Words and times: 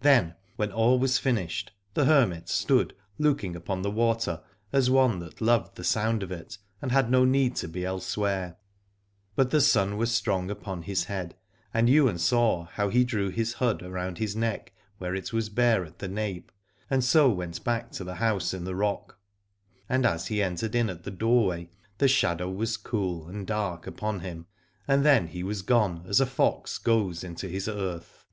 Then 0.00 0.34
when 0.56 0.72
all 0.72 0.98
was 0.98 1.18
finished 1.20 1.70
the 1.92 2.06
hermit 2.06 2.48
stood 2.48 2.92
looking 3.20 3.54
upon 3.54 3.82
the 3.82 3.90
water 3.92 4.42
as 4.72 4.90
one 4.90 5.20
that 5.20 5.40
loved 5.40 5.76
the 5.76 5.84
sound 5.84 6.24
of 6.24 6.32
it 6.32 6.58
and 6.82 6.90
had 6.90 7.08
no 7.08 7.24
need 7.24 7.54
to 7.58 7.68
be 7.68 7.84
elsewhere. 7.84 8.56
But 9.36 9.52
the 9.52 9.60
sun 9.60 9.96
was 9.96 10.10
strong 10.12 10.50
upon 10.50 10.82
his 10.82 11.04
head, 11.04 11.36
and 11.72 11.88
Ywain 11.88 12.18
saw 12.18 12.64
how 12.64 12.88
he 12.88 13.04
drew 13.04 13.28
his 13.28 13.52
hood 13.52 13.80
around 13.84 14.18
his 14.18 14.34
neck 14.34 14.72
where 14.98 15.14
it 15.14 15.32
was 15.32 15.48
bare 15.50 15.84
at 15.84 16.00
the 16.00 16.08
nape, 16.08 16.50
and 16.90 17.04
so 17.04 17.30
went 17.30 17.62
back 17.62 17.92
to 17.92 18.02
the 18.02 18.16
house 18.16 18.54
in 18.54 18.64
the 18.64 18.74
rock. 18.74 19.20
And 19.88 20.04
as 20.04 20.26
he 20.26 20.42
entered 20.42 20.74
in 20.74 20.90
at 20.90 21.04
the 21.04 21.12
doorway 21.12 21.70
the 21.98 22.08
shadow 22.08 22.50
was 22.50 22.76
cool 22.76 23.28
and 23.28 23.46
dark 23.46 23.86
upon 23.86 24.18
him, 24.18 24.46
and 24.88 25.04
then 25.04 25.28
he 25.28 25.44
was 25.44 25.62
gone 25.62 26.04
as 26.08 26.20
a 26.20 26.26
fox 26.26 26.76
goes 26.76 27.22
into 27.22 27.46
his 27.46 27.68
earth. 27.68 28.24